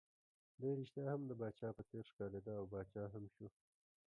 دی 0.59 0.69
ريښتیا 0.79 1.05
هم 1.13 1.21
د 1.27 1.31
پاچا 1.39 1.69
په 1.77 1.83
څېر 1.89 2.03
ښکارېد، 2.11 2.45
او 2.59 2.65
پاچا 2.73 3.03
هم 3.13 3.23
شو. 3.33 3.47